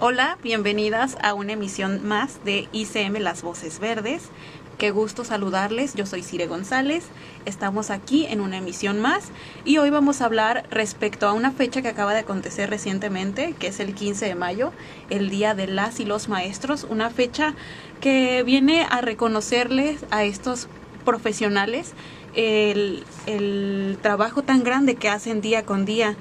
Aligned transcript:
Hola, 0.00 0.38
bienvenidas 0.44 1.18
a 1.24 1.34
una 1.34 1.54
emisión 1.54 2.06
más 2.06 2.44
de 2.44 2.68
ICM 2.70 3.16
Las 3.16 3.42
Voces 3.42 3.80
Verdes. 3.80 4.22
Qué 4.78 4.92
gusto 4.92 5.24
saludarles, 5.24 5.94
yo 5.94 6.06
soy 6.06 6.22
Cire 6.22 6.46
González, 6.46 7.06
estamos 7.46 7.90
aquí 7.90 8.24
en 8.26 8.40
una 8.40 8.58
emisión 8.58 9.00
más 9.00 9.32
y 9.64 9.78
hoy 9.78 9.90
vamos 9.90 10.20
a 10.20 10.26
hablar 10.26 10.68
respecto 10.70 11.26
a 11.26 11.32
una 11.32 11.50
fecha 11.50 11.82
que 11.82 11.88
acaba 11.88 12.14
de 12.14 12.20
acontecer 12.20 12.70
recientemente, 12.70 13.56
que 13.58 13.66
es 13.66 13.80
el 13.80 13.92
15 13.92 14.26
de 14.26 14.36
mayo, 14.36 14.70
el 15.10 15.30
Día 15.30 15.56
de 15.56 15.66
las 15.66 15.98
y 15.98 16.04
los 16.04 16.28
Maestros, 16.28 16.86
una 16.88 17.10
fecha 17.10 17.56
que 18.00 18.44
viene 18.44 18.86
a 18.88 19.00
reconocerles 19.00 20.04
a 20.12 20.22
estos 20.22 20.68
profesionales 21.04 21.94
el, 22.36 23.02
el 23.26 23.98
trabajo 24.00 24.42
tan 24.42 24.62
grande 24.62 24.94
que 24.94 25.08
hacen 25.08 25.40
día 25.40 25.64
con 25.64 25.84
día 25.84 26.16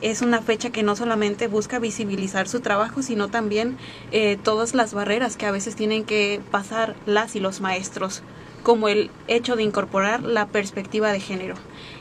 es 0.00 0.22
una 0.22 0.40
fecha 0.40 0.70
que 0.70 0.82
no 0.82 0.96
solamente 0.96 1.46
busca 1.46 1.78
visibilizar 1.78 2.48
su 2.48 2.60
trabajo, 2.60 3.02
sino 3.02 3.28
también 3.28 3.76
eh, 4.12 4.38
todas 4.42 4.74
las 4.74 4.94
barreras 4.94 5.36
que 5.36 5.46
a 5.46 5.50
veces 5.50 5.76
tienen 5.76 6.04
que 6.04 6.40
pasar 6.50 6.96
las 7.06 7.36
y 7.36 7.40
los 7.40 7.60
maestros, 7.60 8.22
como 8.62 8.88
el 8.88 9.10
hecho 9.28 9.56
de 9.56 9.62
incorporar 9.62 10.22
la 10.22 10.46
perspectiva 10.46 11.12
de 11.12 11.20
género. 11.20 11.54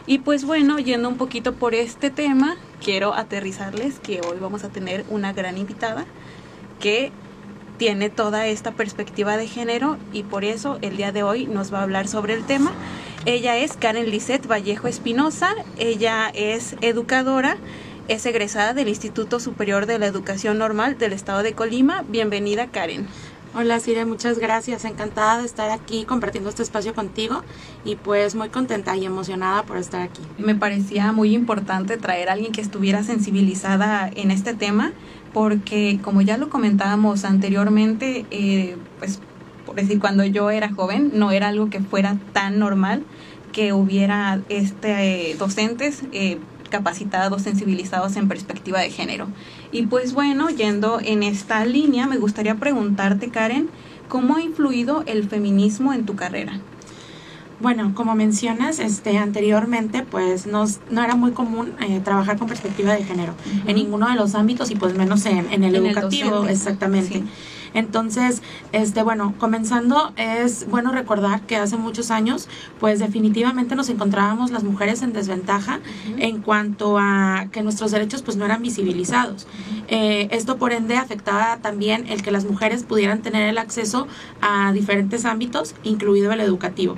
Y 0.05 0.19
pues 0.19 0.45
bueno, 0.45 0.79
yendo 0.79 1.09
un 1.09 1.17
poquito 1.17 1.53
por 1.53 1.75
este 1.75 2.09
tema, 2.09 2.57
quiero 2.83 3.13
aterrizarles 3.13 3.99
que 3.99 4.21
hoy 4.21 4.37
vamos 4.39 4.63
a 4.63 4.69
tener 4.69 5.05
una 5.09 5.33
gran 5.33 5.57
invitada 5.57 6.05
que 6.79 7.11
tiene 7.77 8.09
toda 8.09 8.45
esta 8.47 8.71
perspectiva 8.71 9.37
de 9.37 9.47
género 9.47 9.97
y 10.11 10.23
por 10.23 10.43
eso 10.43 10.77
el 10.81 10.97
día 10.97 11.11
de 11.11 11.23
hoy 11.23 11.45
nos 11.45 11.73
va 11.73 11.79
a 11.79 11.83
hablar 11.83 12.07
sobre 12.07 12.33
el 12.33 12.45
tema. 12.45 12.71
Ella 13.25 13.57
es 13.57 13.77
Karen 13.77 14.09
Lisette 14.09 14.47
Vallejo 14.47 14.87
Espinosa, 14.87 15.53
ella 15.77 16.29
es 16.33 16.75
educadora, 16.81 17.57
es 18.09 18.25
egresada 18.25 18.73
del 18.73 18.87
Instituto 18.87 19.39
Superior 19.39 19.85
de 19.85 19.99
la 19.99 20.07
Educación 20.07 20.57
Normal 20.57 20.97
del 20.97 21.13
Estado 21.13 21.43
de 21.43 21.53
Colima. 21.53 22.03
Bienvenida, 22.09 22.65
Karen. 22.65 23.05
Hola, 23.53 23.79
Cire, 23.79 24.03
muchas 24.05 24.39
gracias. 24.39 24.83
Encantada 24.83 25.37
de 25.37 25.45
estar 25.45 25.69
aquí 25.69 26.05
compartiendo 26.05 26.49
este 26.49 26.63
espacio 26.63 26.95
contigo 26.95 27.43
y 27.85 27.97
pues 27.97 28.33
muy 28.33 28.49
contenta 28.49 28.97
y 28.97 29.05
emocionada 29.05 29.61
por 29.61 29.77
estar 29.77 30.01
aquí. 30.01 30.23
Me 30.39 30.55
parecía 30.55 31.11
muy 31.11 31.35
importante 31.35 31.97
traer 31.97 32.29
a 32.29 32.33
alguien 32.33 32.51
que 32.51 32.61
estuviera 32.61 33.03
sensibilizada 33.03 34.09
en 34.15 34.31
este 34.31 34.55
tema 34.55 34.91
porque 35.31 35.99
como 36.03 36.21
ya 36.21 36.39
lo 36.39 36.49
comentábamos 36.49 37.25
anteriormente, 37.25 38.25
eh, 38.31 38.75
pues 38.97 39.19
por 39.67 39.75
decir, 39.75 39.99
cuando 39.99 40.25
yo 40.25 40.49
era 40.49 40.73
joven 40.73 41.11
no 41.13 41.29
era 41.29 41.49
algo 41.49 41.69
que 41.69 41.79
fuera 41.79 42.17
tan 42.33 42.57
normal 42.57 43.03
que 43.51 43.71
hubiera 43.71 44.41
este 44.49 45.35
docentes 45.37 46.03
eh, 46.11 46.39
capacitados, 46.69 47.41
sensibilizados 47.41 48.15
en 48.15 48.27
perspectiva 48.27 48.79
de 48.79 48.89
género. 48.89 49.27
Y 49.71 49.87
pues 49.87 50.13
bueno, 50.13 50.49
yendo 50.49 50.99
en 51.03 51.23
esta 51.23 51.65
línea, 51.65 52.07
me 52.07 52.17
gustaría 52.17 52.55
preguntarte, 52.55 53.29
Karen, 53.29 53.69
¿cómo 54.07 54.37
ha 54.37 54.41
influido 54.41 55.03
el 55.05 55.27
feminismo 55.27 55.93
en 55.93 56.05
tu 56.05 56.15
carrera? 56.15 56.59
Bueno, 57.59 57.91
como 57.93 58.15
mencionas, 58.15 58.79
este, 58.79 59.17
anteriormente, 59.17 60.05
pues 60.09 60.47
nos, 60.47 60.79
no 60.89 61.03
era 61.03 61.15
muy 61.15 61.31
común 61.31 61.73
eh, 61.81 61.99
trabajar 62.01 62.37
con 62.37 62.47
perspectiva 62.47 62.93
de 62.93 63.03
género 63.03 63.33
en 63.67 63.75
ninguno 63.75 64.07
de 64.07 64.15
los 64.15 64.33
ámbitos 64.33 64.71
y 64.71 64.75
pues 64.75 64.95
menos 64.95 65.25
en, 65.25 65.63
el 65.63 65.75
educativo, 65.75 66.45
exactamente. 66.45 67.23
Entonces, 67.73 68.41
este, 68.71 69.03
bueno, 69.03 69.33
comenzando, 69.37 70.13
es 70.15 70.67
bueno 70.69 70.91
recordar 70.91 71.41
que 71.41 71.55
hace 71.55 71.77
muchos 71.77 72.11
años, 72.11 72.47
pues 72.79 72.99
definitivamente 72.99 73.75
nos 73.75 73.89
encontrábamos 73.89 74.51
las 74.51 74.63
mujeres 74.63 75.01
en 75.01 75.13
desventaja 75.13 75.79
en 76.17 76.41
cuanto 76.41 76.97
a 76.97 77.47
que 77.51 77.61
nuestros 77.61 77.91
derechos 77.91 78.21
pues 78.21 78.37
no 78.37 78.45
eran 78.45 78.61
visibilizados. 78.61 79.47
Eh, 79.87 80.27
esto 80.31 80.57
por 80.57 80.73
ende 80.73 80.97
afectaba 80.97 81.57
también 81.57 82.07
el 82.07 82.21
que 82.21 82.31
las 82.31 82.45
mujeres 82.45 82.83
pudieran 82.83 83.21
tener 83.21 83.49
el 83.49 83.57
acceso 83.57 84.07
a 84.41 84.71
diferentes 84.73 85.25
ámbitos, 85.25 85.75
incluido 85.83 86.31
el 86.31 86.41
educativo 86.41 86.97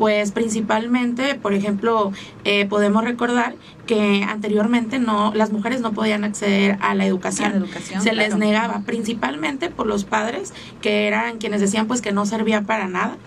pues 0.00 0.32
principalmente, 0.32 1.34
por 1.34 1.52
ejemplo, 1.52 2.10
eh, 2.44 2.64
podemos 2.64 3.04
recordar 3.04 3.54
que 3.86 4.24
anteriormente 4.26 4.98
no 4.98 5.30
las 5.34 5.52
mujeres 5.52 5.82
no 5.82 5.92
podían 5.92 6.24
acceder 6.24 6.78
a 6.80 6.94
la 6.94 7.04
educación, 7.04 7.66
se 8.00 8.14
les 8.14 8.34
negaba 8.34 8.80
principalmente 8.86 9.68
por 9.68 9.86
los 9.86 10.04
padres 10.04 10.54
que 10.80 11.06
eran 11.06 11.36
quienes 11.36 11.60
decían 11.60 11.86
pues 11.86 12.00
que 12.00 12.12
no 12.12 12.24
servía 12.24 12.62
para 12.62 12.88
nada. 12.88 13.18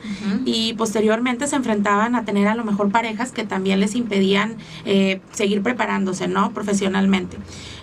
Y 0.46 0.74
posteriormente 0.74 1.46
se 1.46 1.58
enfrentaban 1.58 2.16
a 2.16 2.26
tener 2.26 2.48
a 2.48 2.56
lo 2.56 2.66
mejor 2.66 2.90
parejas 2.90 3.32
que 3.32 3.44
también 3.44 3.80
les 3.80 3.94
impedían 3.94 4.56
eh, 4.86 5.22
seguir 5.32 5.62
preparándose 5.62 6.28
no 6.28 6.54
profesionalmente 6.54 7.38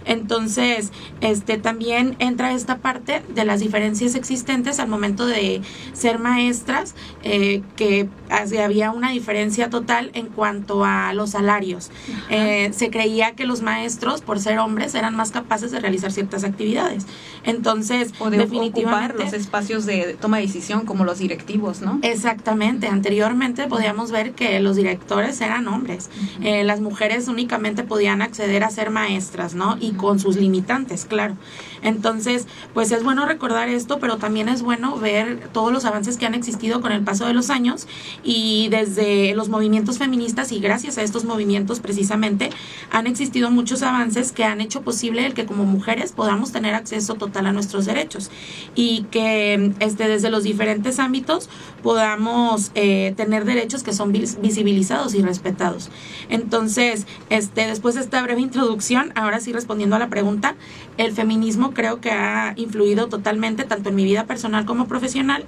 entonces, 0.04 0.92
este 1.20 1.58
también 1.58 2.16
entra 2.18 2.52
esta 2.52 2.78
parte 2.78 3.22
de 3.34 3.44
las 3.44 3.60
diferencias 3.60 4.14
existentes 4.14 4.78
al 4.80 4.88
momento 4.88 5.26
de 5.26 5.62
ser 5.92 6.18
maestras, 6.18 6.94
eh, 7.22 7.62
que 7.76 8.08
había 8.30 8.90
una 8.90 9.10
diferencia 9.10 9.70
total 9.70 10.10
en 10.14 10.26
cuanto 10.26 10.84
a 10.84 11.12
los 11.12 11.30
salarios. 11.30 11.90
Eh, 12.28 12.70
se 12.72 12.90
creía 12.90 13.32
que 13.32 13.44
los 13.44 13.62
maestros, 13.62 14.20
por 14.20 14.40
ser 14.40 14.58
hombres, 14.58 14.94
eran 14.94 15.14
más 15.16 15.30
capaces 15.30 15.70
de 15.70 15.80
realizar 15.80 16.12
ciertas 16.12 16.44
actividades. 16.44 17.06
Entonces, 17.44 18.12
o 18.18 18.30
de 18.30 18.38
definitivamente 18.38 18.80
ocupar 18.80 19.14
los 19.14 19.32
espacios 19.32 19.86
de 19.86 20.16
toma 20.20 20.38
de 20.38 20.44
decisión 20.44 20.86
como 20.86 21.04
los 21.04 21.18
directivos, 21.18 21.80
¿no? 21.80 21.98
Exactamente. 22.02 22.86
Anteriormente 22.86 23.66
podíamos 23.66 24.10
ver 24.10 24.32
que 24.32 24.60
los 24.60 24.76
directores 24.76 25.40
eran 25.40 25.68
hombres. 25.68 26.10
Eh, 26.42 26.64
las 26.64 26.80
mujeres 26.80 27.28
únicamente 27.28 27.82
podían 27.82 28.22
acceder 28.22 28.64
a 28.64 28.70
ser 28.70 28.90
maestras, 28.90 29.54
¿no? 29.54 29.76
Y 29.80 29.89
con 29.92 30.18
sus 30.18 30.36
limitantes, 30.36 31.04
claro. 31.04 31.36
Entonces, 31.82 32.46
pues 32.74 32.92
es 32.92 33.02
bueno 33.02 33.26
recordar 33.26 33.68
esto, 33.68 33.98
pero 33.98 34.18
también 34.18 34.48
es 34.48 34.62
bueno 34.62 34.96
ver 34.96 35.48
todos 35.52 35.72
los 35.72 35.84
avances 35.84 36.16
que 36.16 36.26
han 36.26 36.34
existido 36.34 36.80
con 36.80 36.92
el 36.92 37.02
paso 37.02 37.26
de 37.26 37.34
los 37.34 37.50
años 37.50 37.86
y 38.22 38.68
desde 38.68 39.34
los 39.34 39.48
movimientos 39.48 39.98
feministas 39.98 40.52
y 40.52 40.60
gracias 40.60 40.98
a 40.98 41.02
estos 41.02 41.24
movimientos 41.24 41.80
precisamente 41.80 42.50
han 42.90 43.06
existido 43.06 43.50
muchos 43.50 43.82
avances 43.82 44.32
que 44.32 44.44
han 44.44 44.60
hecho 44.60 44.82
posible 44.82 45.26
el 45.26 45.34
que 45.34 45.46
como 45.46 45.64
mujeres 45.64 46.12
podamos 46.12 46.52
tener 46.52 46.74
acceso 46.74 47.14
total 47.14 47.46
a 47.46 47.52
nuestros 47.52 47.86
derechos 47.86 48.30
y 48.74 49.04
que 49.10 49.72
este, 49.80 50.08
desde 50.08 50.30
los 50.30 50.44
diferentes 50.44 50.98
ámbitos 50.98 51.48
podamos 51.82 52.70
eh, 52.74 53.14
tener 53.16 53.44
derechos 53.44 53.82
que 53.82 53.92
son 53.92 54.12
visibilizados 54.12 55.14
y 55.14 55.22
respetados. 55.22 55.90
Entonces, 56.28 57.06
este, 57.30 57.66
después 57.66 57.94
de 57.94 58.02
esta 58.02 58.22
breve 58.22 58.40
introducción, 58.40 59.12
ahora 59.14 59.40
sí 59.40 59.52
respondiendo 59.52 59.96
a 59.96 59.98
la 59.98 60.08
pregunta, 60.08 60.56
el 60.98 61.12
feminismo 61.12 61.69
creo 61.72 62.00
que 62.00 62.10
ha 62.10 62.54
influido 62.56 63.08
totalmente 63.08 63.64
tanto 63.64 63.90
en 63.90 63.96
mi 63.96 64.04
vida 64.04 64.24
personal 64.24 64.64
como 64.64 64.86
profesional. 64.86 65.44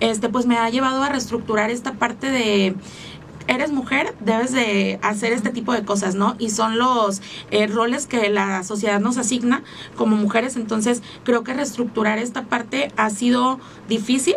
Este, 0.00 0.28
pues 0.28 0.46
me 0.46 0.56
ha 0.56 0.68
llevado 0.70 1.02
a 1.02 1.08
reestructurar 1.08 1.70
esta 1.70 1.92
parte 1.94 2.30
de 2.30 2.74
eres 3.48 3.70
mujer, 3.70 4.14
debes 4.20 4.52
de 4.52 4.98
hacer 5.02 5.32
este 5.32 5.50
tipo 5.50 5.72
de 5.72 5.84
cosas, 5.84 6.14
¿no? 6.14 6.36
Y 6.38 6.50
son 6.50 6.78
los 6.78 7.22
eh, 7.50 7.66
roles 7.66 8.06
que 8.06 8.28
la 8.28 8.62
sociedad 8.62 9.00
nos 9.00 9.18
asigna 9.18 9.62
como 9.96 10.16
mujeres. 10.16 10.56
Entonces, 10.56 11.02
creo 11.24 11.44
que 11.44 11.54
reestructurar 11.54 12.18
esta 12.18 12.42
parte 12.42 12.92
ha 12.96 13.10
sido 13.10 13.60
difícil, 13.88 14.34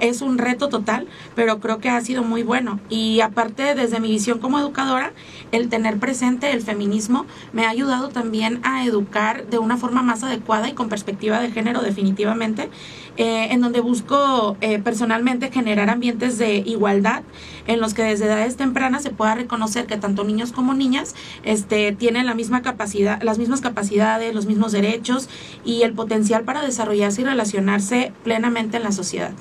es 0.00 0.22
un 0.22 0.38
reto 0.38 0.68
total, 0.68 1.06
pero 1.34 1.60
creo 1.60 1.78
que 1.78 1.88
ha 1.88 2.00
sido 2.00 2.22
muy 2.22 2.42
bueno. 2.42 2.80
Y 2.88 3.20
aparte, 3.20 3.74
desde 3.74 4.00
mi 4.00 4.08
visión 4.08 4.38
como 4.38 4.58
educadora, 4.58 5.12
el 5.52 5.68
tener 5.68 5.98
presente 5.98 6.52
el 6.52 6.62
feminismo 6.62 7.26
me 7.52 7.64
ha 7.64 7.70
ayudado 7.70 8.08
también 8.08 8.60
a 8.64 8.84
educar 8.84 9.46
de 9.46 9.58
una 9.58 9.76
forma 9.76 10.02
más 10.02 10.22
adecuada 10.22 10.68
y 10.68 10.72
con 10.72 10.88
perspectiva 10.88 11.40
de 11.40 11.50
género 11.50 11.80
definitivamente, 11.80 12.70
eh, 13.16 13.48
en 13.50 13.60
donde 13.60 13.80
busco 13.80 14.56
eh, 14.60 14.78
personalmente 14.78 15.50
generar 15.50 15.90
ambientes 15.90 16.38
de 16.38 16.56
igualdad 16.58 17.22
en 17.66 17.80
los 17.80 17.94
que 17.94 18.02
desde 18.02 18.26
edades 18.26 18.56
tempranas 18.56 19.02
se 19.02 19.10
pueda 19.10 19.34
reconocer 19.34 19.86
que 19.86 19.96
tanto 19.96 20.24
niños 20.24 20.52
como 20.52 20.74
niñas 20.74 21.14
este, 21.42 21.92
tienen 21.92 22.26
la 22.26 22.34
misma 22.34 22.62
capacidad, 22.62 23.20
las 23.22 23.38
mismas 23.38 23.60
capacidades, 23.60 24.34
los 24.34 24.46
mismos 24.46 24.72
derechos 24.72 25.28
y 25.64 25.82
el 25.82 25.92
potencial 25.92 26.44
para 26.44 26.62
desarrollarse 26.62 27.22
y 27.22 27.24
relacionarse 27.24 28.12
plenamente 28.24 28.76
en 28.76 28.84
la 28.84 28.92
sociedad. 28.92 29.32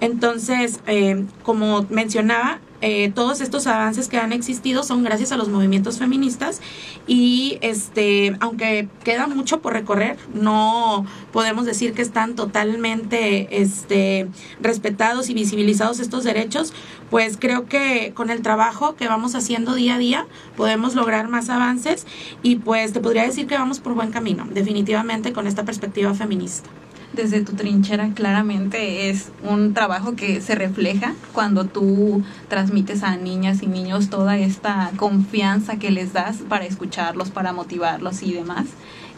Entonces, 0.00 0.80
eh, 0.86 1.24
como 1.42 1.86
mencionaba, 1.90 2.60
eh, 2.82 3.10
todos 3.14 3.40
estos 3.40 3.66
avances 3.66 4.08
que 4.08 4.18
han 4.18 4.32
existido 4.32 4.82
son 4.82 5.02
gracias 5.02 5.32
a 5.32 5.38
los 5.38 5.48
movimientos 5.48 5.98
feministas 5.98 6.60
y 7.06 7.56
este 7.62 8.36
aunque 8.40 8.88
queda 9.02 9.26
mucho 9.26 9.60
por 9.60 9.72
recorrer 9.72 10.18
no 10.34 11.06
podemos 11.32 11.64
decir 11.64 11.94
que 11.94 12.02
están 12.02 12.34
totalmente 12.34 13.62
este 13.62 14.28
respetados 14.60 15.30
y 15.30 15.34
visibilizados 15.34 16.00
estos 16.00 16.24
derechos 16.24 16.74
pues 17.08 17.38
creo 17.40 17.64
que 17.64 18.12
con 18.14 18.28
el 18.28 18.42
trabajo 18.42 18.94
que 18.94 19.08
vamos 19.08 19.34
haciendo 19.34 19.74
día 19.74 19.94
a 19.94 19.98
día 19.98 20.26
podemos 20.54 20.94
lograr 20.94 21.28
más 21.28 21.48
avances 21.48 22.06
y 22.42 22.56
pues 22.56 22.92
te 22.92 23.00
podría 23.00 23.22
decir 23.22 23.46
que 23.46 23.54
vamos 23.54 23.80
por 23.80 23.94
buen 23.94 24.10
camino 24.10 24.46
definitivamente 24.50 25.32
con 25.32 25.46
esta 25.46 25.64
perspectiva 25.64 26.12
feminista 26.12 26.68
desde 27.12 27.40
tu 27.40 27.52
trinchera 27.52 28.10
claramente 28.14 29.10
es 29.10 29.30
un 29.42 29.74
trabajo 29.74 30.16
que 30.16 30.40
se 30.40 30.54
refleja 30.54 31.14
cuando 31.32 31.64
tú 31.64 32.22
transmites 32.48 33.02
a 33.02 33.16
niñas 33.16 33.62
y 33.62 33.66
niños 33.66 34.10
toda 34.10 34.36
esta 34.36 34.90
confianza 34.96 35.78
que 35.78 35.90
les 35.90 36.12
das 36.12 36.38
para 36.48 36.66
escucharlos, 36.66 37.30
para 37.30 37.52
motivarlos 37.52 38.22
y 38.22 38.32
demás. 38.32 38.66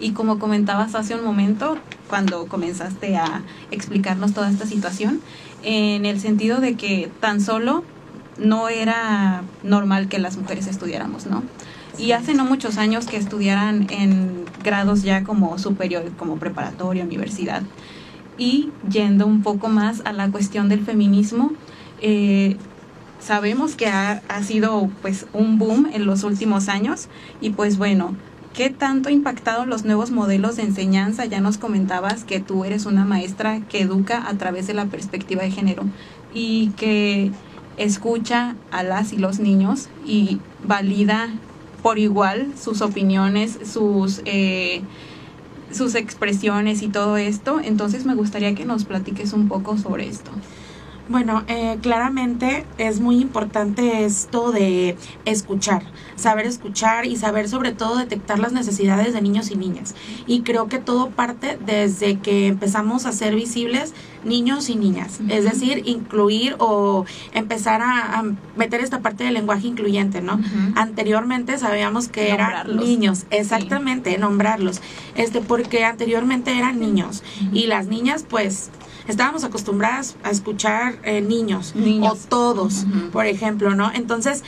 Y 0.00 0.12
como 0.12 0.38
comentabas 0.38 0.94
hace 0.94 1.14
un 1.14 1.24
momento, 1.24 1.76
cuando 2.08 2.46
comenzaste 2.46 3.16
a 3.16 3.42
explicarnos 3.70 4.32
toda 4.32 4.48
esta 4.48 4.66
situación, 4.66 5.20
en 5.64 6.06
el 6.06 6.20
sentido 6.20 6.60
de 6.60 6.76
que 6.76 7.10
tan 7.20 7.40
solo 7.40 7.82
no 8.38 8.68
era 8.68 9.42
normal 9.64 10.08
que 10.08 10.20
las 10.20 10.36
mujeres 10.36 10.68
estudiáramos, 10.68 11.26
¿no? 11.26 11.42
Y 11.98 12.12
hace 12.12 12.34
no 12.34 12.44
muchos 12.44 12.78
años 12.78 13.06
que 13.06 13.16
estudiaran 13.16 13.88
en 13.90 14.44
grados 14.62 15.02
ya 15.02 15.24
como 15.24 15.58
superior, 15.58 16.04
como 16.16 16.36
preparatoria, 16.36 17.04
universidad. 17.04 17.62
Y 18.38 18.70
yendo 18.88 19.26
un 19.26 19.42
poco 19.42 19.68
más 19.68 20.02
a 20.04 20.12
la 20.12 20.30
cuestión 20.30 20.68
del 20.68 20.84
feminismo, 20.84 21.52
eh, 22.00 22.56
sabemos 23.18 23.74
que 23.74 23.88
ha, 23.88 24.22
ha, 24.28 24.42
sido 24.44 24.90
pues 25.02 25.26
un 25.32 25.58
boom 25.58 25.90
en 25.92 26.06
los 26.06 26.22
últimos 26.22 26.68
años 26.68 27.08
y 27.40 27.50
pues 27.50 27.76
bueno, 27.76 28.14
¿qué 28.54 28.70
tanto 28.70 29.08
ha 29.08 29.12
impactado 29.12 29.66
los 29.66 29.84
nuevos 29.84 30.12
modelos 30.12 30.54
de 30.54 30.62
enseñanza? 30.62 31.24
Ya 31.24 31.40
nos 31.40 31.58
comentabas 31.58 32.22
que 32.22 32.38
tú 32.38 32.64
eres 32.64 32.86
una 32.86 33.04
maestra 33.04 33.60
que 33.68 33.80
educa 33.80 34.28
a 34.28 34.34
través 34.34 34.68
de 34.68 34.74
la 34.74 34.86
perspectiva 34.86 35.42
de 35.42 35.50
género 35.50 35.82
y 36.32 36.68
que 36.76 37.32
escucha 37.76 38.54
a 38.70 38.84
las 38.84 39.12
y 39.12 39.16
los 39.16 39.40
niños 39.40 39.88
y 40.06 40.38
valida 40.64 41.28
por 41.82 41.98
igual 41.98 42.52
sus 42.60 42.80
opiniones, 42.80 43.58
sus, 43.64 44.22
eh, 44.24 44.82
sus 45.72 45.94
expresiones 45.94 46.82
y 46.82 46.88
todo 46.88 47.16
esto. 47.16 47.60
Entonces 47.62 48.04
me 48.04 48.14
gustaría 48.14 48.54
que 48.54 48.64
nos 48.64 48.84
platiques 48.84 49.32
un 49.32 49.48
poco 49.48 49.76
sobre 49.78 50.08
esto. 50.08 50.30
Bueno, 51.08 51.42
eh, 51.48 51.78
claramente 51.80 52.66
es 52.76 53.00
muy 53.00 53.18
importante 53.20 54.04
esto 54.04 54.52
de 54.52 54.96
escuchar, 55.24 55.82
saber 56.16 56.46
escuchar 56.46 57.06
y 57.06 57.16
saber 57.16 57.48
sobre 57.48 57.72
todo 57.72 57.96
detectar 57.96 58.38
las 58.38 58.52
necesidades 58.52 59.14
de 59.14 59.22
niños 59.22 59.50
y 59.50 59.56
niñas. 59.56 59.94
Y 60.26 60.42
creo 60.42 60.68
que 60.68 60.78
todo 60.78 61.08
parte 61.08 61.58
desde 61.64 62.18
que 62.18 62.46
empezamos 62.46 63.06
a 63.06 63.12
ser 63.12 63.34
visibles 63.34 63.94
niños 64.24 64.68
y 64.68 64.76
niñas, 64.76 65.20
es 65.28 65.44
decir, 65.44 65.82
incluir 65.86 66.56
o 66.58 67.06
empezar 67.32 67.80
a, 67.82 68.24
meter 68.56 68.80
esta 68.80 69.00
parte 69.00 69.24
del 69.24 69.34
lenguaje 69.34 69.68
incluyente, 69.68 70.20
¿no? 70.20 70.40
Anteriormente 70.74 71.56
sabíamos 71.56 72.08
que 72.08 72.32
eran 72.32 72.76
niños, 72.76 73.24
exactamente, 73.30 74.18
nombrarlos, 74.18 74.82
este, 75.14 75.40
porque 75.40 75.84
anteriormente 75.84 76.56
eran 76.56 76.80
niños. 76.80 77.22
Y 77.52 77.66
las 77.66 77.86
niñas 77.86 78.26
pues 78.28 78.70
estábamos 79.08 79.42
acostumbradas 79.42 80.16
a 80.22 80.30
escuchar 80.30 80.98
eh, 81.02 81.20
niños, 81.20 81.74
o 82.02 82.16
todos, 82.28 82.86
por 83.10 83.26
ejemplo, 83.26 83.74
¿no? 83.74 83.90
Entonces, 83.92 84.44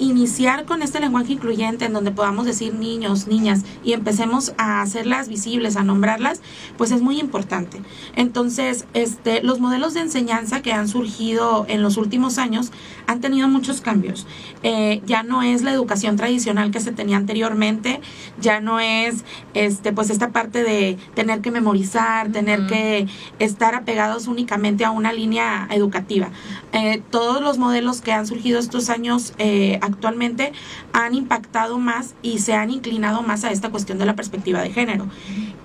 iniciar 0.00 0.64
con 0.64 0.82
este 0.82 0.98
lenguaje 0.98 1.34
incluyente 1.34 1.84
en 1.84 1.92
donde 1.92 2.10
podamos 2.10 2.46
decir 2.46 2.74
niños, 2.74 3.28
niñas 3.28 3.62
y 3.84 3.92
empecemos 3.92 4.52
a 4.56 4.82
hacerlas 4.82 5.28
visibles, 5.28 5.76
a 5.76 5.84
nombrarlas, 5.84 6.40
pues 6.76 6.90
es 6.90 7.02
muy 7.02 7.20
importante. 7.20 7.80
Entonces, 8.16 8.86
este, 8.94 9.42
los 9.42 9.60
modelos 9.60 9.94
de 9.94 10.00
enseñanza 10.00 10.62
que 10.62 10.72
han 10.72 10.88
surgido 10.88 11.66
en 11.68 11.82
los 11.82 11.96
últimos 11.96 12.38
años 12.38 12.72
han 13.06 13.20
tenido 13.20 13.48
muchos 13.48 13.80
cambios. 13.80 14.26
Eh, 14.62 15.02
ya 15.06 15.22
no 15.22 15.42
es 15.42 15.62
la 15.62 15.72
educación 15.72 16.16
tradicional 16.16 16.70
que 16.70 16.80
se 16.80 16.92
tenía 16.92 17.16
anteriormente, 17.16 18.00
ya 18.40 18.60
no 18.60 18.80
es 18.80 19.24
este, 19.54 19.92
pues 19.92 20.10
esta 20.10 20.30
parte 20.30 20.64
de 20.64 20.96
tener 21.14 21.40
que 21.40 21.50
memorizar, 21.50 22.32
tener 22.32 22.66
que 22.66 23.06
estar 23.38 23.74
apegados 23.74 24.26
únicamente 24.26 24.84
a 24.84 24.90
una 24.90 25.12
línea 25.12 25.68
educativa. 25.70 26.30
Eh, 26.72 27.02
todos 27.10 27.42
los 27.42 27.58
modelos 27.58 28.00
que 28.00 28.12
han 28.12 28.26
surgido 28.26 28.58
estos 28.58 28.88
años 28.88 29.34
eh, 29.38 29.78
actualmente 29.90 30.52
han 30.92 31.14
impactado 31.14 31.78
más 31.78 32.14
y 32.22 32.38
se 32.38 32.54
han 32.54 32.70
inclinado 32.70 33.22
más 33.22 33.44
a 33.44 33.50
esta 33.50 33.70
cuestión 33.70 33.98
de 33.98 34.06
la 34.06 34.16
perspectiva 34.16 34.60
de 34.62 34.70
género 34.70 35.06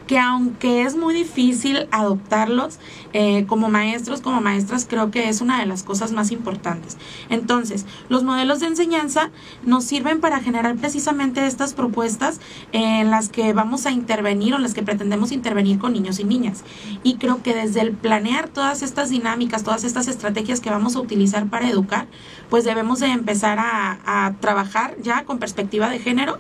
que 0.08 0.20
aunque 0.20 0.84
es 0.84 0.96
muy 0.96 1.14
difícil 1.14 1.88
adoptarlos 1.92 2.80
eh, 3.14 3.46
como 3.48 3.70
maestros, 3.70 4.22
como 4.22 4.42
maestras, 4.42 4.86
creo 4.90 5.10
que 5.10 5.30
es 5.30 5.42
una 5.42 5.60
de 5.60 5.66
las 5.66 5.84
cosas 5.84 6.12
más 6.12 6.32
importantes. 6.32 6.98
Entonces, 7.30 7.86
los 8.10 8.24
modelos 8.24 8.60
de 8.60 8.68
enseñanza 8.68 9.32
nos 9.64 9.86
sirven 9.86 10.20
para 10.20 10.42
generar 10.42 10.76
precisamente 10.76 11.46
estas 11.46 11.74
propuestas 11.74 12.40
en 12.72 13.10
las 13.10 13.30
que 13.30 13.54
vamos 13.54 13.86
a 13.86 13.92
intervenir 13.92 14.54
o 14.54 14.58
en 14.58 14.64
las 14.64 14.74
que 14.74 14.84
pretendemos 14.84 15.32
intervenir 15.32 15.80
con 15.80 15.94
niños 15.94 16.20
y 16.20 16.24
niñas. 16.24 16.64
Y 17.04 17.16
creo 17.16 17.42
que 17.42 17.54
desde 17.56 17.82
el 17.82 17.92
planear 17.92 18.50
todas 18.50 18.82
estas 18.82 19.10
dinámicas, 19.10 19.64
todas 19.64 19.84
estas 19.84 20.08
estrategias 20.08 20.60
que 20.60 20.70
vamos 20.70 20.96
a 20.96 21.00
utilizar 21.00 21.48
para 21.48 21.70
educar, 21.70 22.08
pues 22.50 22.64
debemos 22.64 23.00
de 23.00 23.08
empezar 23.08 23.58
a, 23.60 24.34
trabajar 24.40 24.96
ya 25.02 25.24
con 25.24 25.40
perspectiva 25.40 25.90
de 25.90 26.00
género 26.00 26.38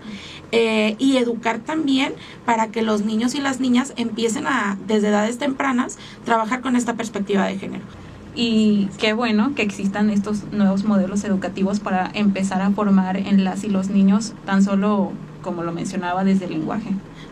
eh, 0.51 0.95
y 0.99 1.17
educar 1.17 1.59
también 1.59 2.13
para 2.45 2.71
que 2.71 2.81
los 2.81 3.01
niños 3.01 3.35
y 3.35 3.41
las 3.41 3.54
niñas 3.59 3.93
empiecen 3.95 4.47
a, 4.47 4.77
desde 4.87 5.09
edades 5.09 5.37
tempranas, 5.37 5.97
trabajar 6.23 6.61
con 6.61 6.75
esta 6.75 6.93
perspectiva 6.93 7.45
de 7.45 7.57
género. 7.57 7.83
Y 8.35 8.89
qué 8.97 9.13
bueno 9.13 9.55
que 9.55 9.61
existan 9.61 10.09
estos 10.09 10.51
nuevos 10.51 10.83
modelos 10.83 11.23
educativos 11.23 11.79
para 11.79 12.11
empezar 12.13 12.61
a 12.61 12.71
formar 12.71 13.15
en 13.15 13.43
las 13.43 13.63
y 13.63 13.69
los 13.69 13.89
niños, 13.89 14.33
tan 14.45 14.61
solo 14.61 15.13
como 15.41 15.63
lo 15.63 15.71
mencionaba 15.71 16.23
desde 16.23 16.45
el 16.45 16.51
lenguaje. 16.51 16.89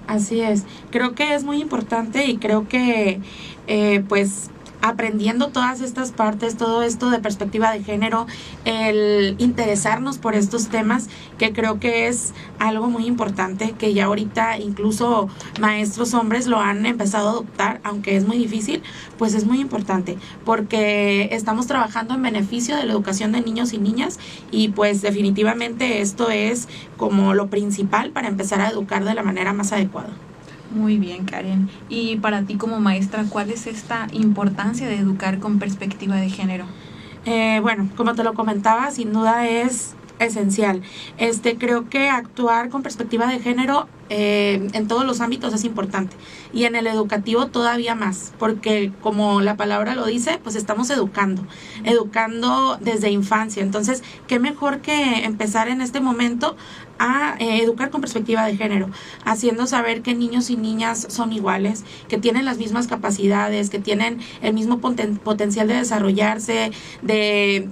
Así 0.07 0.41
es, 0.41 0.65
creo 0.91 1.15
que 1.15 1.33
es 1.33 1.43
muy 1.43 1.61
importante 1.61 2.25
y 2.27 2.37
creo 2.37 2.67
que 2.67 3.19
eh, 3.67 4.03
pues 4.07 4.49
aprendiendo 4.83 5.47
todas 5.47 5.79
estas 5.79 6.11
partes, 6.11 6.57
todo 6.57 6.83
esto 6.83 7.09
de 7.09 7.19
perspectiva 7.19 7.71
de 7.71 7.83
género, 7.83 8.27
el 8.65 9.35
interesarnos 9.39 10.17
por 10.17 10.35
estos 10.35 10.67
temas, 10.67 11.07
que 11.37 11.53
creo 11.53 11.79
que 11.79 12.07
es 12.07 12.33
algo 12.59 12.87
muy 12.87 13.05
importante, 13.05 13.75
que 13.79 13.93
ya 13.93 14.05
ahorita 14.05 14.57
incluso 14.57 15.29
maestros 15.59 16.13
hombres 16.13 16.47
lo 16.47 16.59
han 16.59 16.85
empezado 16.85 17.29
a 17.29 17.31
adoptar, 17.31 17.79
aunque 17.85 18.17
es 18.17 18.27
muy 18.27 18.37
difícil, 18.37 18.83
pues 19.17 19.33
es 19.35 19.45
muy 19.45 19.61
importante, 19.61 20.17
porque 20.43 21.29
estamos 21.31 21.65
trabajando 21.65 22.13
en 22.15 22.21
beneficio 22.21 22.75
de 22.75 22.83
la 22.83 22.91
educación 22.91 23.31
de 23.31 23.39
niños 23.39 23.71
y 23.71 23.77
niñas 23.77 24.19
y 24.51 24.67
pues 24.67 25.01
definitivamente 25.01 26.01
esto 26.01 26.29
es 26.29 26.67
como 26.97 27.33
lo 27.33 27.47
principal 27.47 28.11
para 28.11 28.27
empezar 28.27 28.59
a 28.59 28.69
educar 28.69 29.05
de 29.05 29.13
la 29.13 29.23
manera 29.23 29.53
más 29.53 29.71
adecuada. 29.71 30.09
Muy 30.73 30.97
bien, 30.97 31.25
Karen. 31.25 31.69
Y 31.87 32.17
para 32.17 32.43
ti 32.43 32.55
como 32.55 32.79
maestra, 32.79 33.25
¿cuál 33.29 33.51
es 33.51 33.67
esta 33.67 34.07
importancia 34.11 34.87
de 34.87 34.95
educar 34.97 35.37
con 35.39 35.59
perspectiva 35.59 36.15
de 36.15 36.29
género? 36.31 36.65
Eh, 37.25 37.59
bueno, 37.61 37.89
como 37.95 38.15
te 38.15 38.23
lo 38.23 38.33
comentaba, 38.33 38.89
sin 38.89 39.13
duda 39.13 39.47
es 39.47 39.95
esencial. 40.19 40.81
Este, 41.17 41.57
creo 41.57 41.89
que 41.89 42.09
actuar 42.09 42.69
con 42.69 42.83
perspectiva 42.83 43.27
de 43.27 43.39
género 43.39 43.87
eh, 44.09 44.69
en 44.73 44.87
todos 44.87 45.05
los 45.05 45.21
ámbitos 45.21 45.53
es 45.53 45.63
importante 45.63 46.15
y 46.53 46.65
en 46.65 46.75
el 46.75 46.87
educativo 46.87 47.47
todavía 47.47 47.95
más, 47.95 48.33
porque 48.37 48.91
como 49.01 49.41
la 49.41 49.55
palabra 49.57 49.95
lo 49.95 50.05
dice, 50.05 50.39
pues 50.43 50.55
estamos 50.55 50.89
educando, 50.89 51.47
educando 51.83 52.77
desde 52.79 53.09
infancia. 53.09 53.63
Entonces, 53.63 54.03
qué 54.27 54.39
mejor 54.39 54.81
que 54.81 55.25
empezar 55.25 55.67
en 55.67 55.81
este 55.81 55.99
momento 55.99 56.55
a 56.99 57.35
eh, 57.39 57.63
educar 57.63 57.89
con 57.89 58.01
perspectiva 58.01 58.45
de 58.45 58.55
género, 58.55 58.89
haciendo 59.25 59.65
saber 59.67 60.01
que 60.01 60.13
niños 60.13 60.49
y 60.49 60.57
niñas 60.57 61.07
son 61.09 61.33
iguales, 61.33 61.83
que 62.07 62.17
tienen 62.17 62.45
las 62.45 62.57
mismas 62.57 62.87
capacidades, 62.87 63.69
que 63.69 63.79
tienen 63.79 64.19
el 64.41 64.53
mismo 64.53 64.79
potencial 64.79 65.67
de 65.67 65.75
desarrollarse, 65.75 66.71
de 67.01 67.69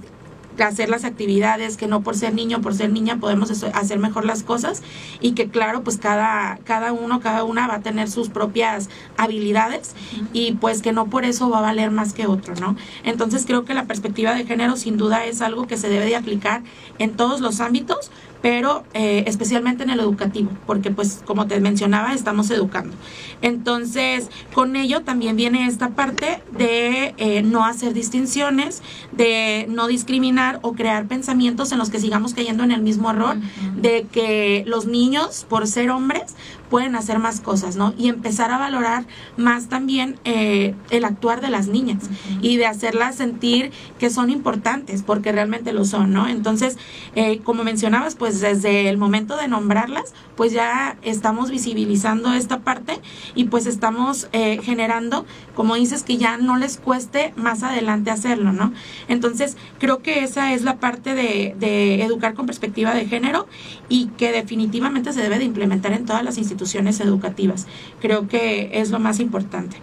hacer 0.58 0.88
las 0.88 1.04
actividades, 1.04 1.76
que 1.76 1.86
no 1.86 2.02
por 2.02 2.16
ser 2.16 2.34
niño, 2.34 2.60
por 2.60 2.74
ser 2.74 2.92
niña 2.92 3.18
podemos 3.18 3.50
hacer 3.50 3.98
mejor 3.98 4.24
las 4.24 4.42
cosas 4.42 4.82
y 5.20 5.32
que 5.32 5.48
claro, 5.48 5.82
pues 5.82 5.98
cada, 5.98 6.58
cada 6.64 6.92
uno, 6.92 7.20
cada 7.20 7.44
una 7.44 7.66
va 7.66 7.76
a 7.76 7.80
tener 7.80 8.10
sus 8.10 8.28
propias 8.28 8.88
habilidades 9.16 9.94
y 10.32 10.52
pues 10.52 10.82
que 10.82 10.92
no 10.92 11.06
por 11.06 11.24
eso 11.24 11.48
va 11.50 11.58
a 11.58 11.62
valer 11.62 11.90
más 11.90 12.12
que 12.12 12.26
otro, 12.26 12.54
¿no? 12.56 12.76
Entonces 13.04 13.44
creo 13.46 13.64
que 13.64 13.74
la 13.74 13.84
perspectiva 13.84 14.34
de 14.34 14.44
género 14.44 14.76
sin 14.76 14.96
duda 14.96 15.24
es 15.24 15.40
algo 15.40 15.66
que 15.66 15.76
se 15.76 15.88
debe 15.88 16.06
de 16.06 16.16
aplicar 16.16 16.62
en 16.98 17.12
todos 17.16 17.40
los 17.40 17.60
ámbitos, 17.60 18.10
pero 18.42 18.84
eh, 18.92 19.22
especialmente 19.26 19.84
en 19.84 19.90
el 19.90 20.00
educativo, 20.00 20.50
porque 20.66 20.90
pues 20.90 21.22
como 21.24 21.46
te 21.46 21.60
mencionaba, 21.60 22.12
estamos 22.12 22.50
educando. 22.50 22.94
Entonces, 23.40 24.28
con 24.52 24.76
ello 24.76 25.02
también 25.02 25.36
viene 25.36 25.66
esta 25.66 25.90
parte 25.90 26.42
de 26.50 27.14
eh, 27.16 27.42
no 27.42 27.64
hacer 27.64 27.94
distinciones, 27.94 28.82
de 29.12 29.66
no 29.70 29.86
discriminar 29.86 30.58
o 30.62 30.72
crear 30.74 31.06
pensamientos 31.06 31.72
en 31.72 31.78
los 31.78 31.88
que 31.90 32.00
sigamos 32.00 32.34
cayendo 32.34 32.64
en 32.64 32.72
el 32.72 32.82
mismo 32.82 33.10
error, 33.10 33.36
de 33.76 34.06
que 34.10 34.64
los 34.66 34.86
niños, 34.86 35.46
por 35.48 35.66
ser 35.68 35.90
hombres, 35.90 36.34
pueden 36.72 36.96
hacer 36.96 37.18
más 37.18 37.42
cosas, 37.42 37.76
¿no? 37.76 37.92
Y 37.98 38.08
empezar 38.08 38.50
a 38.50 38.56
valorar 38.56 39.04
más 39.36 39.68
también 39.68 40.18
eh, 40.24 40.74
el 40.88 41.04
actuar 41.04 41.42
de 41.42 41.50
las 41.50 41.68
niñas 41.68 42.04
y 42.40 42.56
de 42.56 42.64
hacerlas 42.64 43.16
sentir 43.16 43.72
que 43.98 44.08
son 44.08 44.30
importantes, 44.30 45.02
porque 45.02 45.32
realmente 45.32 45.74
lo 45.74 45.84
son, 45.84 46.14
¿no? 46.14 46.26
Entonces, 46.28 46.78
eh, 47.14 47.40
como 47.44 47.62
mencionabas, 47.62 48.14
pues 48.14 48.40
desde 48.40 48.88
el 48.88 48.96
momento 48.96 49.36
de 49.36 49.48
nombrarlas, 49.48 50.14
pues 50.34 50.52
ya 50.52 50.96
estamos 51.02 51.50
visibilizando 51.50 52.32
esta 52.32 52.60
parte 52.60 52.98
y 53.34 53.44
pues 53.44 53.66
estamos 53.66 54.28
eh, 54.32 54.58
generando, 54.62 55.26
como 55.54 55.74
dices, 55.74 56.02
que 56.02 56.16
ya 56.16 56.38
no 56.38 56.56
les 56.56 56.78
cueste 56.78 57.34
más 57.36 57.64
adelante 57.64 58.10
hacerlo, 58.10 58.54
¿no? 58.54 58.72
Entonces, 59.08 59.58
creo 59.78 59.98
que 59.98 60.24
esa 60.24 60.54
es 60.54 60.62
la 60.62 60.76
parte 60.76 61.14
de, 61.14 61.54
de 61.58 62.02
educar 62.02 62.32
con 62.32 62.46
perspectiva 62.46 62.94
de 62.94 63.04
género 63.04 63.46
y 63.90 64.06
que 64.16 64.32
definitivamente 64.32 65.12
se 65.12 65.20
debe 65.20 65.38
de 65.38 65.44
implementar 65.44 65.92
en 65.92 66.06
todas 66.06 66.24
las 66.24 66.38
instituciones 66.38 66.61
educativas. 67.00 67.66
Creo 68.00 68.28
que 68.28 68.70
es 68.80 68.90
lo 68.90 68.98
más 68.98 69.20
importante. 69.20 69.76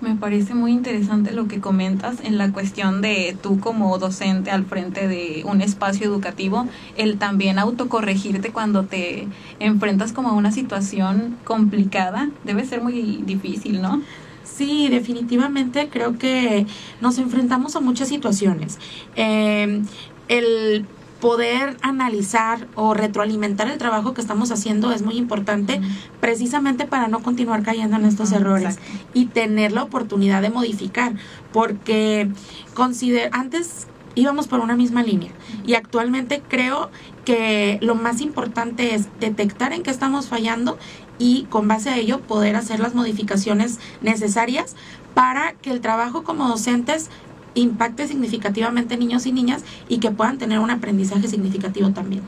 Me 0.00 0.14
parece 0.14 0.54
muy 0.54 0.72
interesante 0.72 1.32
lo 1.32 1.48
que 1.48 1.60
comentas 1.60 2.16
en 2.22 2.36
la 2.36 2.52
cuestión 2.52 3.00
de 3.00 3.34
tú 3.42 3.60
como 3.60 3.96
docente 3.98 4.50
al 4.50 4.66
frente 4.66 5.08
de 5.08 5.42
un 5.46 5.62
espacio 5.62 6.06
educativo, 6.06 6.68
el 6.98 7.16
también 7.16 7.58
autocorregirte 7.58 8.52
cuando 8.52 8.84
te 8.84 9.26
enfrentas 9.58 10.12
como 10.12 10.28
a 10.28 10.32
una 10.32 10.52
situación 10.52 11.38
complicada, 11.44 12.28
debe 12.44 12.66
ser 12.66 12.82
muy 12.82 13.22
difícil, 13.24 13.80
¿no? 13.80 14.02
Sí, 14.44 14.88
definitivamente 14.88 15.88
creo 15.90 16.18
que 16.18 16.66
nos 17.00 17.18
enfrentamos 17.18 17.74
a 17.74 17.80
muchas 17.80 18.08
situaciones. 18.08 18.78
Eh, 19.16 19.82
el 20.28 20.86
poder 21.26 21.76
analizar 21.82 22.68
o 22.76 22.94
retroalimentar 22.94 23.68
el 23.68 23.78
trabajo 23.78 24.14
que 24.14 24.20
estamos 24.20 24.52
haciendo 24.52 24.92
es 24.92 25.02
muy 25.02 25.16
importante 25.16 25.80
precisamente 26.20 26.86
para 26.86 27.08
no 27.08 27.20
continuar 27.20 27.64
cayendo 27.64 27.96
en 27.96 28.04
estos 28.04 28.30
errores 28.30 28.78
y 29.12 29.26
tener 29.26 29.72
la 29.72 29.82
oportunidad 29.82 30.40
de 30.40 30.50
modificar, 30.50 31.14
porque 31.52 32.30
consider 32.74 33.30
antes 33.32 33.88
íbamos 34.14 34.46
por 34.46 34.60
una 34.60 34.76
misma 34.76 35.02
línea 35.02 35.32
y 35.66 35.74
actualmente 35.74 36.44
creo 36.46 36.92
que 37.24 37.80
lo 37.82 37.96
más 37.96 38.20
importante 38.20 38.94
es 38.94 39.08
detectar 39.18 39.72
en 39.72 39.82
qué 39.82 39.90
estamos 39.90 40.28
fallando 40.28 40.78
y 41.18 41.46
con 41.50 41.66
base 41.66 41.90
a 41.90 41.96
ello 41.96 42.20
poder 42.20 42.54
hacer 42.54 42.78
las 42.78 42.94
modificaciones 42.94 43.80
necesarias 44.00 44.76
para 45.12 45.54
que 45.54 45.72
el 45.72 45.80
trabajo 45.80 46.22
como 46.22 46.46
docentes 46.46 47.10
impacte 47.56 48.06
significativamente 48.06 48.96
niños 48.96 49.26
y 49.26 49.32
niñas 49.32 49.64
y 49.88 49.98
que 49.98 50.12
puedan 50.12 50.38
tener 50.38 50.60
un 50.60 50.70
aprendizaje 50.70 51.26
significativo 51.26 51.90
también. 51.90 52.22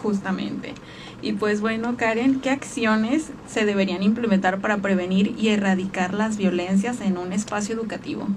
Justamente. 0.00 0.74
Y 1.20 1.32
pues 1.32 1.60
bueno, 1.60 1.96
Karen, 1.96 2.40
¿qué 2.40 2.50
acciones 2.50 3.30
se 3.48 3.64
deberían 3.64 4.04
implementar 4.04 4.60
para 4.60 4.78
prevenir 4.78 5.34
y 5.36 5.48
erradicar 5.48 6.14
las 6.14 6.36
violencias 6.36 7.00
en 7.00 7.18
un 7.18 7.32
espacio 7.32 7.74
educativo? 7.74 8.28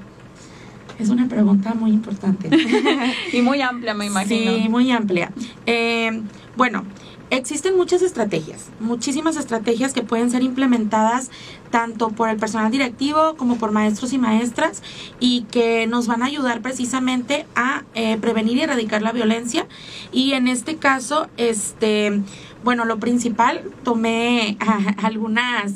Es 0.97 1.09
una 1.09 1.27
pregunta 1.27 1.73
muy 1.73 1.91
importante. 1.91 2.49
y 3.33 3.41
muy 3.41 3.61
amplia, 3.61 3.93
me 3.93 4.05
imagino. 4.05 4.51
Sí, 4.51 4.69
muy 4.69 4.91
amplia. 4.91 5.31
Eh, 5.65 6.21
bueno, 6.55 6.83
Existen 7.31 7.77
muchas 7.77 8.01
estrategias, 8.01 8.67
muchísimas 8.81 9.37
estrategias 9.37 9.93
que 9.93 10.03
pueden 10.03 10.29
ser 10.29 10.43
implementadas 10.43 11.31
tanto 11.69 12.09
por 12.09 12.27
el 12.27 12.35
personal 12.35 12.69
directivo 12.69 13.37
como 13.37 13.57
por 13.57 13.71
maestros 13.71 14.11
y 14.11 14.17
maestras 14.17 14.83
y 15.21 15.43
que 15.43 15.87
nos 15.87 16.07
van 16.07 16.23
a 16.23 16.25
ayudar 16.25 16.61
precisamente 16.61 17.45
a 17.55 17.85
eh, 17.95 18.17
prevenir 18.17 18.57
y 18.57 18.61
erradicar 18.63 19.01
la 19.01 19.13
violencia. 19.13 19.65
Y 20.11 20.33
en 20.33 20.49
este 20.49 20.75
caso, 20.75 21.29
este, 21.37 22.21
bueno, 22.65 22.83
lo 22.83 22.99
principal, 22.99 23.63
tomé 23.85 24.57
algunas 25.01 25.75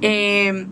eh, 0.00 0.66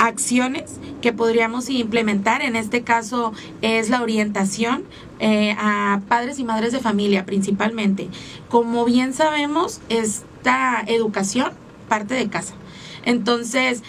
acciones 0.00 0.80
que 1.00 1.12
podríamos 1.12 1.70
implementar. 1.70 2.42
En 2.42 2.56
este 2.56 2.82
caso 2.82 3.32
es 3.62 3.90
la 3.90 4.02
orientación 4.02 4.82
eh, 5.18 5.54
a 5.58 6.00
padres 6.08 6.38
y 6.38 6.44
madres 6.44 6.72
de 6.72 6.80
familia 6.80 7.26
principalmente. 7.26 8.08
Como 8.48 8.84
bien 8.84 9.12
sabemos, 9.12 9.80
esta 9.88 10.82
educación 10.86 11.52
parte 11.88 12.14
de 12.14 12.28
casa. 12.28 12.54
Entonces, 13.04 13.82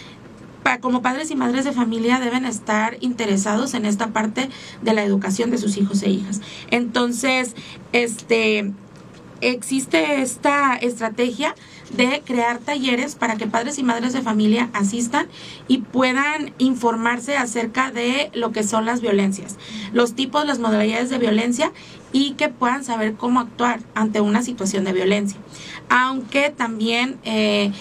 como 0.80 1.02
padres 1.02 1.30
y 1.30 1.36
madres 1.36 1.64
de 1.64 1.72
familia 1.72 2.20
deben 2.20 2.44
estar 2.44 2.96
interesados 3.00 3.74
en 3.74 3.86
esta 3.86 4.08
parte 4.08 4.48
de 4.82 4.92
la 4.92 5.02
educación 5.02 5.50
de 5.50 5.58
sus 5.58 5.76
hijos 5.76 6.02
e 6.02 6.10
hijas. 6.10 6.40
Entonces, 6.70 7.54
este 7.92 8.72
existe 9.40 10.20
esta 10.20 10.76
estrategia 10.76 11.54
de 11.96 12.22
crear 12.24 12.58
talleres 12.58 13.14
para 13.14 13.36
que 13.36 13.46
padres 13.46 13.78
y 13.78 13.82
madres 13.82 14.12
de 14.12 14.22
familia 14.22 14.70
asistan 14.72 15.26
y 15.68 15.78
puedan 15.78 16.52
informarse 16.58 17.36
acerca 17.36 17.90
de 17.90 18.30
lo 18.34 18.52
que 18.52 18.62
son 18.62 18.86
las 18.86 19.00
violencias, 19.00 19.56
los 19.92 20.14
tipos, 20.14 20.46
las 20.46 20.58
modalidades 20.58 21.10
de 21.10 21.18
violencia 21.18 21.72
y 22.12 22.32
que 22.32 22.48
puedan 22.48 22.84
saber 22.84 23.14
cómo 23.14 23.40
actuar 23.40 23.80
ante 23.94 24.20
una 24.20 24.42
situación 24.42 24.84
de 24.84 24.92
violencia. 24.92 25.38
Aunque 25.88 26.50
también 26.50 27.18
eh, 27.24 27.72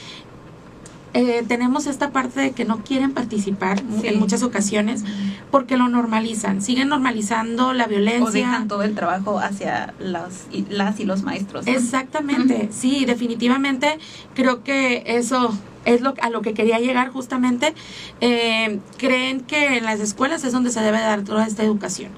eh, 1.14 1.44
tenemos 1.48 1.88
esta 1.88 2.12
parte 2.12 2.40
de 2.40 2.52
que 2.52 2.66
no 2.66 2.84
quieren 2.84 3.14
participar 3.14 3.82
en 4.04 4.20
muchas 4.20 4.44
ocasiones 4.44 5.04
porque 5.52 5.78
lo 5.78 5.88
normalizan, 5.88 6.62
siguen 6.62 6.90
normalizando 6.90 7.74
la 7.74 7.88
violencia. 7.88 8.26
O 8.26 8.32
dejan 8.32 8.68
todo 8.68 8.84
el 8.84 8.96
trabajo 8.96 9.40
hacia 9.40 9.94
las 10.00 10.48
y, 10.52 10.66
las 10.70 11.00
y 11.00 11.06
los 11.06 11.24
maestros. 11.24 11.68
Exactamente, 11.68 12.70
sí, 12.72 13.06
definitivamente 13.06 13.98
creo 14.36 14.64
que 14.64 15.04
eso 15.06 15.58
es 15.86 16.02
lo, 16.02 16.14
a 16.22 16.30
lo 16.30 16.42
que 16.42 16.54
quería 16.54 16.80
llegar 16.80 17.10
justamente. 17.10 17.74
Eh, 18.22 18.80
creen 18.98 19.42
que 19.42 19.78
en 19.78 19.86
las 19.86 20.00
escuelas 20.00 20.44
es 20.44 20.54
donde 20.54 20.72
se 20.72 20.82
debe 20.82 21.00
dar 21.00 21.24
toda 21.24 21.46
esta 21.46 21.64
educación. 21.64 22.12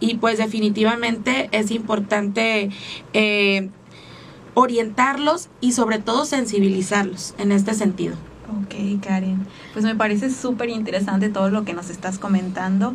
Y 0.00 0.16
pues 0.16 0.38
definitivamente 0.38 1.48
es 1.52 1.70
importante 1.70 2.70
eh, 3.12 3.70
orientarlos 4.52 5.48
y 5.60 5.72
sobre 5.72 5.98
todo 5.98 6.24
sensibilizarlos 6.24 7.34
en 7.38 7.52
este 7.52 7.74
sentido. 7.74 8.16
Ok, 8.48 9.02
Karen. 9.02 9.46
Pues 9.72 9.84
me 9.84 9.94
parece 9.94 10.30
súper 10.30 10.68
interesante 10.68 11.28
todo 11.28 11.50
lo 11.50 11.64
que 11.64 11.74
nos 11.74 11.90
estás 11.90 12.18
comentando. 12.18 12.94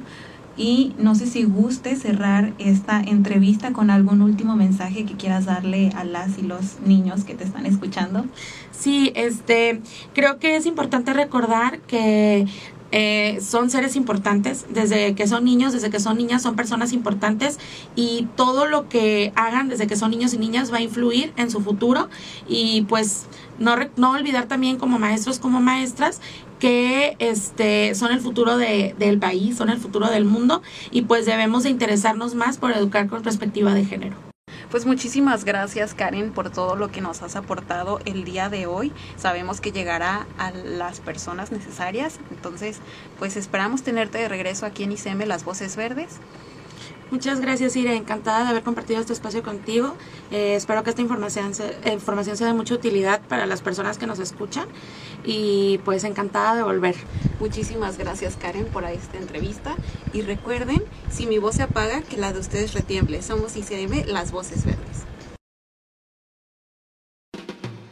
Y 0.58 0.94
no 0.98 1.15
sé 1.15 1.25
si 1.25 1.46
guste 1.46 1.96
cerrar 1.96 2.53
esta 2.60 3.00
entrevista 3.00 3.72
con 3.72 3.89
algún 3.89 4.22
último 4.22 4.58
mensaje 4.58 5.06
que 5.06 5.15
quieras 5.15 5.46
darle 5.46 5.89
a 5.96 6.03
las 6.03 6.38
y 6.38 6.41
los 6.41 6.82
niños 6.82 7.24
que 7.24 7.34
te 7.34 7.46
están 7.46 7.65
escuchando. 7.65 8.25
Sí, 8.72 9.13
este, 9.15 9.79
creo 10.13 10.38
que 10.38 10.58
es 10.58 10.65
importante 10.65 11.13
recordar 11.13 11.79
que 11.79 12.46
eh, 12.91 13.39
son 13.41 13.69
seres 13.69 13.96
importantes, 13.96 14.65
desde 14.69 15.15
que 15.15 15.27
son 15.27 15.43
niños, 15.43 15.74
desde 15.74 15.89
que 15.89 16.00
son 16.00 16.17
niñas, 16.17 16.41
son 16.41 16.55
personas 16.55 16.93
importantes 16.93 17.60
y 17.96 18.27
todo 18.36 18.65
lo 18.65 18.89
que 18.89 19.31
hagan 19.36 19.69
desde 19.69 19.88
que 19.88 19.96
son 19.96 20.12
niños 20.12 20.34
y 20.34 20.38
niñas 20.38 20.72
va 20.72 20.77
a 20.77 20.81
influir 20.81 21.34
en 21.38 21.51
su 21.51 21.62
futuro 21.62 22.10
y 22.48 22.84
pues 22.84 23.25
no, 23.60 23.75
no 23.98 24.12
olvidar 24.12 24.48
también 24.48 24.77
como 24.77 25.00
maestros, 25.00 25.39
como 25.39 25.60
maestras, 25.62 26.22
que 26.60 27.15
este 27.19 27.96
son 27.96 28.12
el 28.12 28.19
futuro 28.19 28.58
de, 28.58 28.96
del 29.00 29.17
país, 29.17 29.58
son 29.58 29.69
el 29.69 29.77
futuro 29.77 30.10
del 30.10 30.25
mundo 30.25 30.62
y 30.91 31.03
pues 31.03 31.25
debemos 31.25 31.63
de 31.63 31.69
interesarnos 31.69 32.36
más 32.36 32.58
por 32.58 32.72
educar 32.72 33.08
con 33.08 33.22
perspectiva 33.22 33.74
de 33.74 33.86
género. 33.86 34.29
Pues 34.70 34.86
muchísimas 34.86 35.46
gracias 35.46 35.96
Karen 35.96 36.32
por 36.32 36.52
todo 36.52 36.76
lo 36.76 36.92
que 36.92 37.02
nos 37.02 37.24
has 37.24 37.36
aportado 37.36 38.00
el 38.06 38.24
día 38.24 38.50
de 38.50 38.68
hoy. 38.68 38.94
Sabemos 39.18 39.62
que 39.62 39.72
llegará 39.72 40.28
a 40.38 40.52
las 40.52 41.00
personas 41.00 41.52
necesarias, 41.52 42.20
entonces 42.30 42.78
pues 43.18 43.36
esperamos 43.36 43.82
tenerte 43.82 44.20
de 44.20 44.30
regreso 44.30 44.68
aquí 44.68 44.84
en 44.84 44.92
ICM 44.92 45.26
Las 45.26 45.44
Voces 45.44 45.76
Verdes. 45.76 46.20
Muchas 47.10 47.40
gracias, 47.40 47.76
Ire. 47.76 47.96
Encantada 47.96 48.44
de 48.44 48.50
haber 48.50 48.62
compartido 48.62 49.00
este 49.00 49.14
espacio 49.14 49.42
contigo. 49.42 49.96
Eh, 50.30 50.54
espero 50.54 50.84
que 50.84 50.92
esta 50.92 51.02
información, 51.02 51.52
información 51.92 52.38
sea 52.38 52.46
de 52.46 52.54
mucha 52.54 52.76
utilidad 52.76 53.22
para 53.28 53.48
las 53.48 53.64
personas 53.64 53.98
que 53.98 54.06
nos 54.06 54.20
escuchan 54.20 54.68
y 55.26 55.80
pues 55.80 56.04
encantada 56.04 56.54
de 56.54 56.62
volver. 56.62 56.96
Muchísimas 57.40 57.98
gracias, 57.98 58.36
Karen, 58.36 58.66
por 58.66 58.84
esta 58.84 59.18
entrevista 59.18 59.76
y 60.14 60.22
recuerden 60.22 60.84
Si 61.12 61.25
mi 61.25 61.38
voz 61.38 61.56
se 61.56 61.63
apaga, 61.63 62.01
que 62.01 62.18
la 62.18 62.34
de 62.34 62.39
ustedes 62.39 62.74
retiemble. 62.74 63.22
Somos 63.22 63.56
ICM, 63.56 64.06
las 64.08 64.32
voces 64.32 64.66
verdes. 64.66 65.09